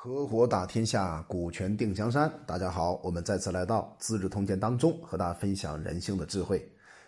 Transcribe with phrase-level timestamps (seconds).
[0.00, 2.32] 合伙打天下，股权定江山。
[2.46, 6.64] 大家好，我们再次来到《资治通鉴》当中，和大家分享人性的智慧。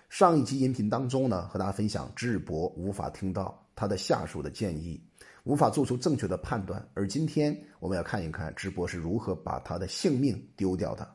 [0.09, 5.01] 上一期音频当中呢，和大家分享智伯无法听到他的下属的建议，
[5.45, 6.85] 无法做出正确的判断。
[6.93, 11.09] 而今天我们要看一看智伯是如何把他的性命丢掉的。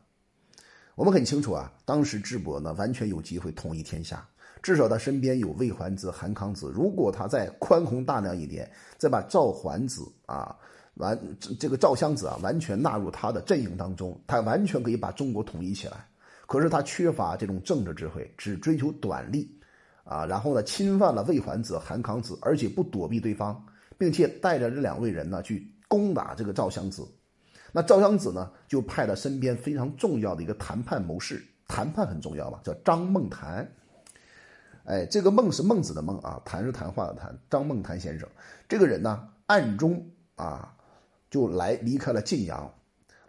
[0.96, 4.26] 我们很清楚啊，当时智伯呢完全有机会统一天下，
[4.64, 6.71] 至少他身边有魏桓子、韩康子。
[6.73, 10.55] 如果他再宽宏大量一点，再把赵桓子啊。
[10.96, 11.20] 完，
[11.59, 16.08] 这个赵襄子啊，完全纳入他的阵营当中，他完全可以把中国统一起来。
[16.48, 19.50] 可是他缺乏这种政治智慧，只追求短利，
[20.03, 23.62] 啊，然后呢，侵犯了魏桓子、韩康子，而且不躲避对方，
[23.98, 27.05] 并且带着这两位人呢去攻打这个赵襄子。
[27.72, 33.70] 那赵襄子呢，就派了身边非常重要的一个谈判谋士，谈判很重要嘛，叫张孟谈。
[34.86, 38.30] 哎，这个孟是孟子的孟啊，谈是谈话的谈，张孟谈先生
[38.70, 40.02] 这个人呢，暗中
[40.36, 40.72] 啊。
[41.35, 42.73] 就来离开了晋阳，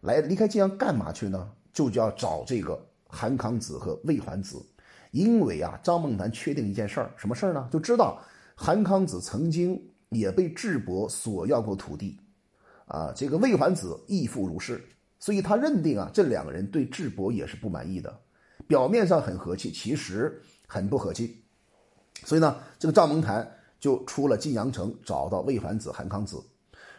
[0.02, 1.51] 来离开晋阳干嘛去呢？
[1.73, 4.65] 就叫找这个韩康子和魏桓子，
[5.10, 7.68] 因为啊，张孟谈确定一件事儿，什么事儿呢？
[7.68, 8.23] 就知道
[8.54, 12.16] 韩康子曾经也被智伯索要过土地，
[12.87, 14.80] 啊，这个魏桓子亦复如是，
[15.18, 18.20] 所以他认定啊，这两个人对智伯也是不满意的，
[18.68, 21.43] 表面上很和气，其实很不和气，
[22.23, 26.41] 所以呢，这个张孟谈就出了晋阳城，找到魏桓子、韩康子。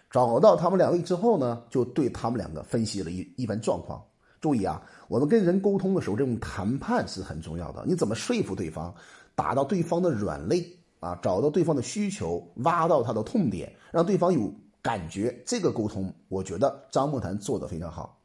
[0.10, 4.04] 找到他们两位之后呢，就对他们两个分析了一一番状况。
[4.40, 7.84] 注意啊，我们跟人沟通的时候，这种谈判是很重要的。
[7.86, 8.94] 你怎么说服对方，
[9.36, 10.64] 打到对方的软肋
[11.00, 15.36] 啊，找到对方的需求，挖到他的痛点，让对方有感觉。
[15.46, 18.18] 这个沟通，我觉得张木谈做的非常好。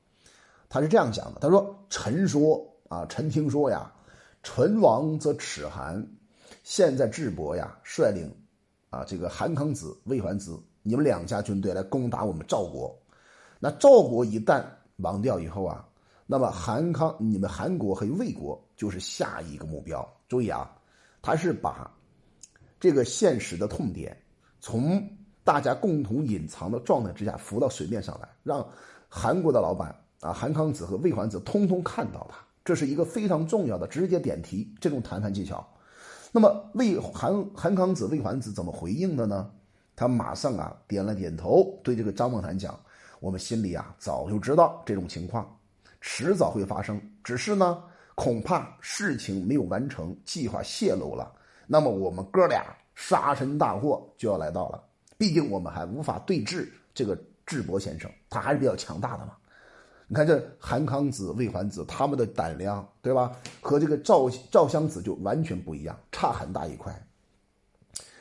[0.69, 3.91] 他是这样讲的：他说，臣说啊，臣听说呀，
[4.43, 6.07] 唇亡则齿寒。
[6.63, 8.31] 现在智伯呀，率领
[8.91, 10.61] 啊这个韩康子、魏桓子。
[10.83, 12.97] 你们两家军队来攻打我们赵国，
[13.61, 14.65] 那赵国一旦
[14.97, 15.87] 亡掉以后啊，
[16.27, 20.07] 那么韩康、你们韩国和魏国就是下一个目标。
[20.29, 20.71] 注意啊，
[21.21, 21.91] 他是把
[22.81, 24.17] 这个现实的痛点
[24.61, 25.09] 从
[25.45, 28.67] 大家共同隐藏的状态之下浮到水面上来，让
[29.09, 35.65] 韩国的老板啊韩康子和魏桓子通通看到他，这是一个非常重要的直接点题这种谈判技巧。
[36.33, 39.51] 那么魏韩韩康子、魏桓子怎么回应的呢？
[40.03, 42.77] 他马上啊点了点头，对这个张梦谈讲
[43.23, 45.57] ：“我们心里啊早就知道这种情况，
[46.01, 47.01] 迟早会发生。
[47.23, 47.85] 只是呢，
[48.17, 51.33] 恐怕事情没有完成，计划泄露了，
[51.69, 52.65] 那么我们哥俩
[52.97, 54.83] 杀身大祸就要来到了。
[55.17, 59.35] 毕竟我们还无法对峙这个智伯先生，他还是比较强大的嘛。
[60.09, 63.31] 你看这韩康子、魏桓子他们的胆量，对吧？
[63.61, 66.93] 和这个赵赵襄子就完全不一样，差很大一块。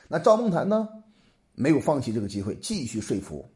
[0.07, 0.87] 那赵孟谈呢？”
[1.53, 3.47] 没有放弃这个机会，继续说服。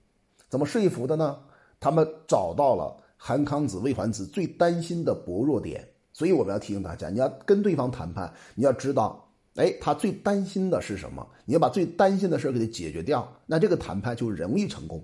[0.50, 1.40] 怎么说服的呢？
[1.80, 5.88] 他们找到了韩康子、魏桓子最担心的薄弱点。
[6.14, 11.28] 所以我们要提醒大家，你要跟对方谈判，你要知道，哎，他最担心的是什么？
[11.44, 15.04] 你要把最担心的事给他解决掉，那这个谈判就容易成功。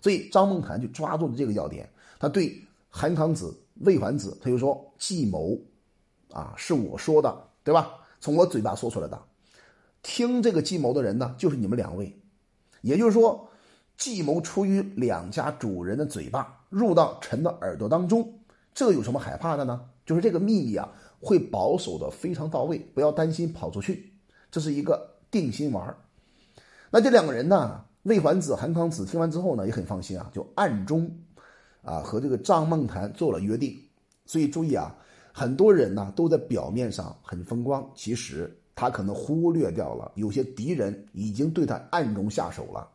[0.00, 1.88] 所以张梦谈就抓住了这个要点。
[2.18, 5.56] 他对韩康子、魏桓子，他就说：“计谋，
[6.32, 7.92] 啊，是我说的，对吧？
[8.20, 9.22] 从我嘴巴说出来的。
[10.02, 12.12] 听这个计谋的人呢，就是你们两位。”
[12.88, 13.48] 也就是说，
[13.96, 18.32] 计谋出于两家主人的嘴巴，入到臣的耳朵当中，
[18.74, 19.82] 这有什么害怕的呢？
[20.06, 20.88] 就是这个秘密啊，
[21.20, 24.12] 会保守的非常到位，不要担心跑出去，
[24.50, 25.94] 这是一个定心丸。
[26.90, 31.14] 那这两个人呢，魏桓子、韩康子听完之后呢，也很放心啊，就暗中
[31.82, 33.78] 啊和这个张孟谈做了约定。
[34.24, 34.96] 所以注意啊，
[35.32, 38.58] 很多人呢都在表面上很风光，其实。
[38.78, 42.88] 他可能忽略掉了，有些敌人已经对他暗中下手了。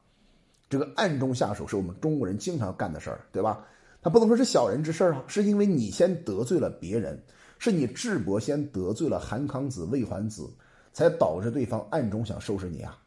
[0.70, 3.66] 这个暗中下手是我们中国人经常干的事儿，对吧？
[4.02, 7.22] 他不能说是小人之事啊，是因为你先得罪了别人，
[7.60, 10.50] 是你智伯先得罪了韩康子、魏桓子，
[10.94, 12.98] 才导致对方暗中想收拾你啊。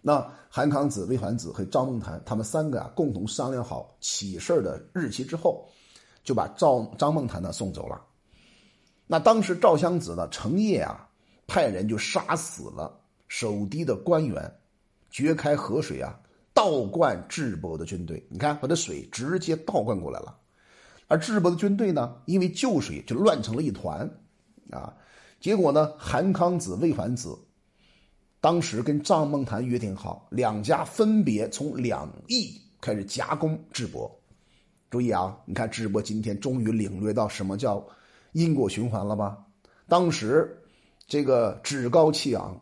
[0.00, 5.64] 那韩康子、魏桓子和赵孟谈他们三个啊，共同商量好起事的日期之后，
[6.24, 8.02] 就把赵张孟谈呢送走了。
[9.06, 11.08] 那当时赵襄子呢，成夜啊。
[11.52, 14.50] 派人就杀死了守堤的官员，
[15.10, 16.18] 掘开河水啊，
[16.54, 18.26] 倒灌智伯的军队。
[18.30, 20.34] 你看，把这水直接倒灌过来了。
[21.08, 24.10] 而智伯的军队呢，因为救水就乱成了一团，
[24.70, 24.96] 啊，
[25.40, 27.38] 结果呢，韩康子、魏桓子
[28.40, 34.10] 当时跟张孟谈约定好，两家分别从两翼开始夹攻智伯。
[34.88, 37.86] 注意啊，你看智伯今天终于领略到什么叫
[38.32, 39.36] 因果循环了吧？
[39.86, 40.58] 当时。
[41.12, 42.58] 这个趾高气昂，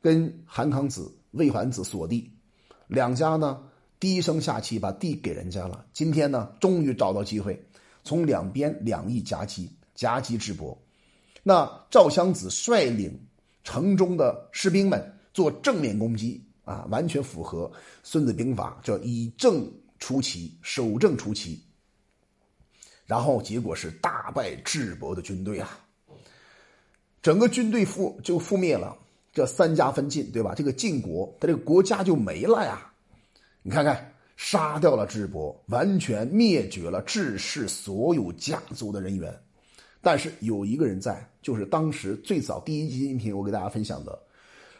[0.00, 2.32] 跟韩康子、魏桓子锁地，
[2.88, 3.62] 两家呢
[4.00, 5.86] 低声下气把地给人家了。
[5.92, 7.64] 今天呢，终于找到机会，
[8.02, 10.76] 从两边两翼夹击，夹击智伯。
[11.44, 13.16] 那赵襄子率领
[13.62, 15.00] 城中的士兵们
[15.32, 17.68] 做正面攻击啊，完全符合
[18.02, 21.62] 《孙子兵法》，叫以正出奇，守正出奇。
[23.06, 25.78] 然后结果是大败智伯的军队啊，
[27.22, 28.96] 整个军队覆就覆灭了，
[29.32, 30.54] 这三家分晋，对吧？
[30.56, 32.92] 这个晋国，他这个国家就没了呀。
[33.62, 39.32] 你看看，杀掉了智伯，完全灭绝了智氏所有家族的人员。
[40.00, 44.18] 但是有一个人在，就是当时最早第一集音频我给大家分享的，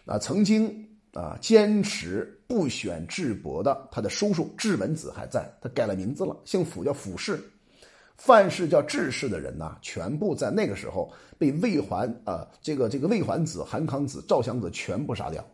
[0.04, 7.40] 啊，曾经啊坚持不选智伯的他的叔叔智文子还在，他改了名字了，姓辅叫辅氏，
[8.24, 15.44] 范氏叫智氏的人呐，全部在那个时候被魏桓啊这个这个魏桓子、韩康子、赵襄子全部杀掉，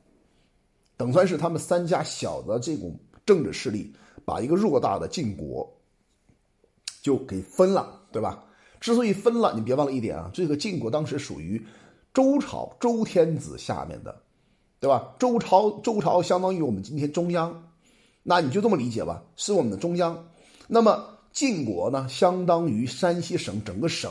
[0.95, 2.95] 等算是他们三家小的这种
[3.25, 3.91] 政治势力，
[4.23, 5.67] 把一个偌大的晋国
[7.01, 8.45] 就给分了，对吧？
[8.81, 11.65] 之所以分了，你别忘了一点啊，这个晋国当时属于
[12.13, 14.15] 周朝周天子下面的，
[14.79, 15.15] 对吧？
[15.19, 17.71] 周朝周朝相当于我们今天中央，
[18.23, 20.29] 那你就这么理解吧，是我们的中央。
[20.67, 24.11] 那么晋国呢，相当于山西省整个省，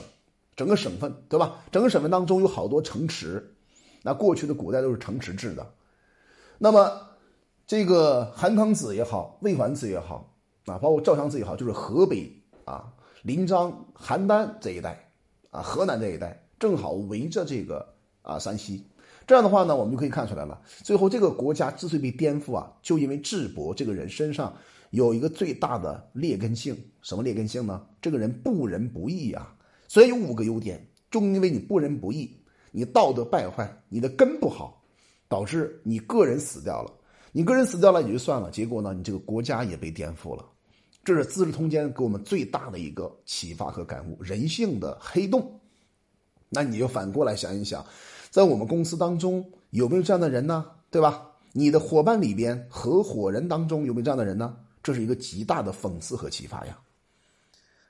[0.56, 1.64] 整个省份，对吧？
[1.72, 3.56] 整个省份当中有好多城池，
[4.02, 5.68] 那过去的古代都是城池制的。
[6.58, 7.02] 那么
[7.66, 10.34] 这个韩康子也好，魏桓子也好，
[10.66, 12.32] 啊，包括赵襄子也好，就是河北
[12.66, 12.94] 啊。
[13.24, 15.12] 临漳、邯郸这一带，
[15.50, 17.86] 啊，河南这一带正好围着这个
[18.22, 18.86] 啊山西，
[19.26, 20.62] 这样的话呢，我们就可以看出来了。
[20.84, 24.56] 最后这个国家之所以被颠覆啊，就因为智伯这个人身上
[24.92, 27.86] 有一个最大的劣根性，什么劣根性呢？
[28.02, 29.54] 这个人不仁不义啊。
[29.88, 32.36] 虽然有五个优点，就因为你不仁不义，
[32.72, 34.82] 你道德败坏，你的根不好，
[35.28, 36.92] 导致你个人死掉了。
[37.32, 40.46] 你个人死掉了也就算了，结果呢，你这个国家也被颠覆了。
[41.04, 45.60] 这是《资治通鉴》给我们最大的一个启发和感悟：人性的黑洞。
[46.50, 47.86] 那你就反过来想一想，
[48.30, 50.66] 在我们公司当中有没有这样的人呢？
[50.90, 51.32] 对吧？
[51.54, 54.58] 你的伙伴里边、合伙人当中有没有这样的人呢？
[54.88, 56.80] 这是一个极大的讽刺和启发呀。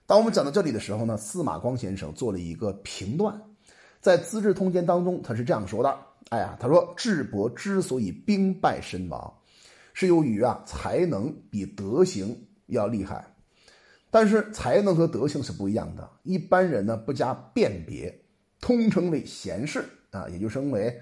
[0.07, 3.39] 当我们讲到这里的时候呢，司马光先生做了一个评断，
[4.01, 5.95] 在《资治通鉴》当中，他是这样说的
[6.29, 9.31] ：“哎呀，他说智伯之所以兵败身亡，
[9.93, 12.35] 是由于啊才能比德行。”
[12.65, 13.23] 要厉害，
[14.09, 16.09] 但是才能和德行是不一样的。
[16.23, 18.13] 一般人呢不加辨别，
[18.59, 20.99] 通称为贤士啊，也就称为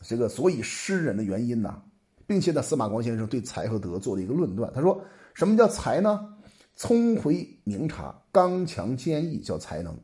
[0.00, 1.82] 这个所以诗人的原因呢，
[2.26, 4.72] 并且呢，司马光先生对才和德做了一个论断。
[4.74, 5.02] 他说
[5.34, 6.34] ：“什么叫才呢？
[6.76, 9.96] 聪慧明察、刚强坚毅叫才能。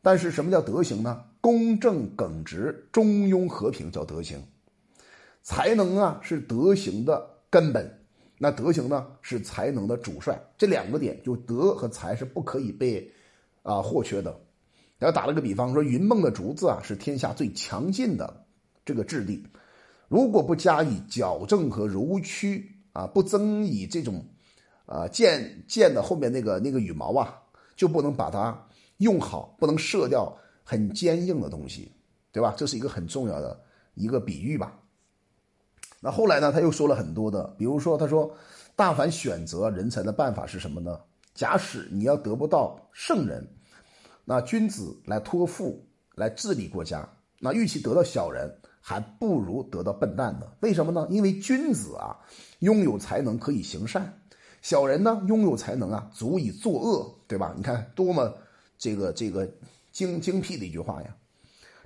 [0.00, 1.24] 但是什么叫德行呢？
[1.40, 4.42] 公正耿直、中庸和平叫德行。
[5.42, 7.98] 才能啊是德行的根本。”
[8.38, 13.08] 那德行呢是才能的主帅，这两个点就德和才是不可以被
[13.62, 14.36] 啊或缺的。
[14.98, 18.44] 然后打了个比方说，云梦的竹子啊是天下最强劲的
[18.84, 19.46] 这个质地，
[20.12, 24.22] 如果不加以矫正和柔曲啊，不增以这种
[24.84, 27.42] 啊剑剑的后面那个那个羽毛啊，
[27.74, 28.68] 就不能把它
[28.98, 31.90] 用好，不能射掉很坚硬的东西，
[32.30, 32.52] 对吧？
[32.54, 33.58] 这是一个很重要的
[33.94, 34.78] 一个比喻吧。
[35.98, 36.52] 那后来呢？
[36.52, 38.36] 他又说了很多的，比如说，他说，
[38.76, 41.00] 大凡选择人才的办法是什么呢？
[41.32, 43.48] 假使你要得不到圣人，
[44.26, 45.82] 那君子来托付
[46.16, 50.46] 来治理国家，那与其得到小人，还不如得到笨蛋呢。
[50.60, 51.06] 为什么呢？
[51.08, 52.18] 因为君子啊，
[52.58, 54.02] 拥有才能可以行善；
[54.60, 57.54] 小人呢，拥有才能啊，足以作恶，对吧？
[57.56, 58.34] 你看多么
[58.76, 59.48] 这个这个
[59.92, 61.16] 精精辟的一句话呀！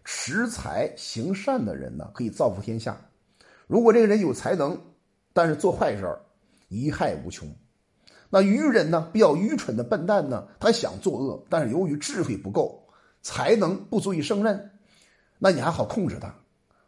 [0.05, 2.97] 持才行善的人呢，可以造福天下。
[3.67, 4.81] 如果这个人有才能，
[5.33, 6.21] 但是做坏事儿，
[6.71, 7.49] 贻害无穷。
[8.31, 9.09] 那愚人呢？
[9.13, 10.49] 比较愚蠢的笨蛋呢？
[10.59, 12.89] 他想作恶，但是由于智慧不够，
[13.23, 14.71] 才能不足以胜任，
[15.39, 16.35] 那你还好控制他。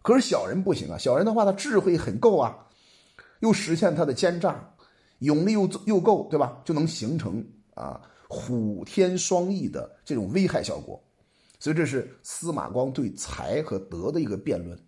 [0.03, 0.97] 可是小人不行啊！
[0.97, 2.57] 小人的话，他智慧很够啊，
[3.41, 4.75] 又实现他的奸诈，
[5.19, 6.61] 勇力又又够，对吧？
[6.65, 11.03] 就能形成啊虎天双翼的这种危害效果。
[11.59, 14.79] 所以这是司马光对才和德的一个辩论。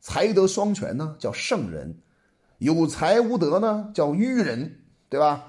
[0.00, 1.92] 才德双全呢，叫圣人；
[2.58, 5.46] 有才无德呢，叫愚人，对吧？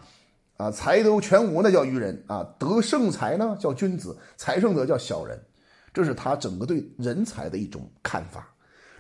[0.58, 5.40] 啊，才德全无那叫愚人啊，德胜才呢叫君子，才胜德叫小人。
[5.94, 8.52] 这是他整个对人才的一种看法。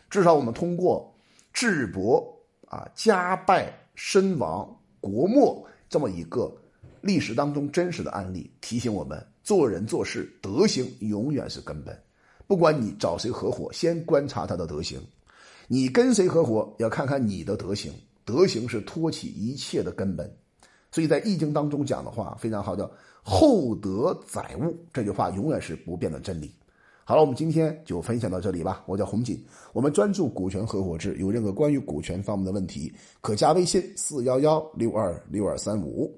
[0.09, 1.13] 至少我们通过
[1.53, 2.25] 智伯
[2.67, 4.67] 啊家败身亡
[4.99, 6.51] 国没这么一个
[7.01, 11.97] 历史当中真实的案例，提醒我们做人做事德行永远是根本。
[12.47, 14.99] 不管你找谁合伙，先观察他的德行。
[15.67, 17.93] 你跟谁合伙，要看看你的德行。
[18.25, 20.31] 德行是托起一切的根本。
[20.91, 22.89] 所以在《易经》当中讲的话非常好，叫
[23.21, 26.51] “厚德载物”，这句话永远是不变的真理。
[27.09, 28.83] 好了，我们今天就分享到这里吧。
[28.85, 36.15] 我叫洪锦，我们专注股权合伙制，有任何关于股权方面的问题，可加微信四幺幺六二六二三五。